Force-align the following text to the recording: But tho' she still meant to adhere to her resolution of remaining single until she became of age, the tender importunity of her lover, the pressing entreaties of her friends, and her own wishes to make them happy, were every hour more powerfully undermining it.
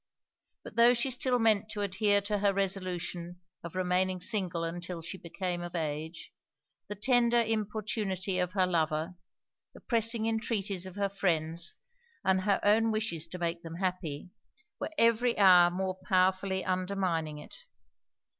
But 0.63 0.77
tho' 0.77 0.95
she 0.95 1.11
still 1.11 1.37
meant 1.37 1.69
to 1.69 1.81
adhere 1.81 2.21
to 2.21 2.39
her 2.39 2.51
resolution 2.55 3.39
of 3.63 3.75
remaining 3.75 4.19
single 4.19 4.63
until 4.63 5.03
she 5.03 5.19
became 5.19 5.61
of 5.61 5.75
age, 5.75 6.33
the 6.87 6.95
tender 6.95 7.39
importunity 7.39 8.39
of 8.39 8.53
her 8.53 8.65
lover, 8.65 9.13
the 9.75 9.79
pressing 9.79 10.25
entreaties 10.27 10.87
of 10.87 10.95
her 10.95 11.07
friends, 11.07 11.75
and 12.25 12.41
her 12.41 12.59
own 12.63 12.91
wishes 12.91 13.27
to 13.27 13.37
make 13.37 13.61
them 13.61 13.75
happy, 13.75 14.31
were 14.79 14.89
every 14.97 15.37
hour 15.37 15.69
more 15.69 15.99
powerfully 16.03 16.65
undermining 16.65 17.37
it. 17.37 17.53